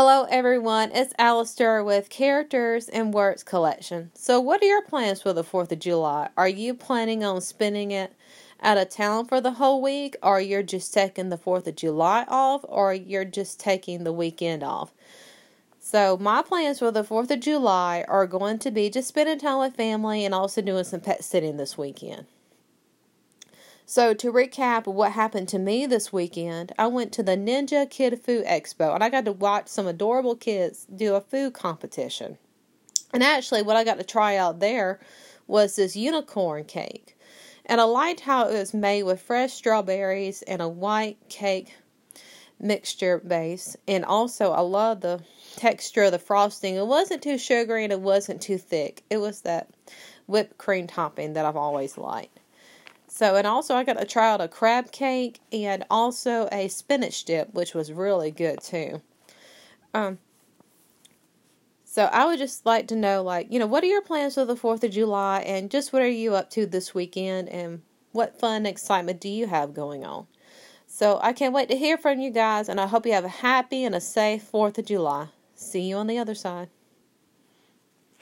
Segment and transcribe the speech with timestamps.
[0.00, 0.92] Hello, everyone.
[0.94, 4.12] It's Alistair with Characters and Words Collection.
[4.14, 6.28] So, what are your plans for the 4th of July?
[6.36, 8.12] Are you planning on spending it
[8.62, 12.24] out of town for the whole week, or you're just taking the 4th of July
[12.28, 14.92] off, or you're just taking the weekend off?
[15.80, 19.58] So, my plans for the 4th of July are going to be just spending time
[19.58, 22.26] with family and also doing some pet sitting this weekend.
[23.90, 28.20] So, to recap what happened to me this weekend, I went to the Ninja Kid
[28.20, 32.36] Food Expo and I got to watch some adorable kids do a food competition.
[33.14, 35.00] And actually, what I got to try out there
[35.46, 37.16] was this unicorn cake.
[37.64, 41.74] And I liked how it was made with fresh strawberries and a white cake
[42.60, 43.74] mixture base.
[43.88, 45.22] And also, I love the
[45.56, 46.74] texture of the frosting.
[46.74, 49.02] It wasn't too sugary and it wasn't too thick.
[49.08, 49.70] It was that
[50.26, 52.38] whipped cream topping that I've always liked.
[53.18, 57.24] So, and also I got to try out a crab cake and also a spinach
[57.24, 59.02] dip, which was really good too.
[59.92, 60.20] Um,
[61.82, 64.44] so I would just like to know, like, you know, what are your plans for
[64.44, 67.82] the 4th of July and just what are you up to this weekend and
[68.12, 70.28] what fun excitement do you have going on?
[70.86, 73.28] So I can't wait to hear from you guys and I hope you have a
[73.28, 75.26] happy and a safe 4th of July.
[75.56, 76.68] See you on the other side.